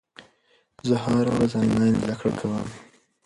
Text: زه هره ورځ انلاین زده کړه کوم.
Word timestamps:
زه 0.87 0.95
هره 1.03 1.31
ورځ 1.35 1.51
انلاین 1.55 1.95
زده 2.01 2.15
کړه 2.19 2.31
کوم. 2.39 2.67